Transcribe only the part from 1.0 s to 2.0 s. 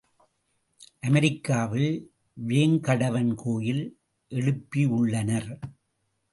அமெரிக்காவில்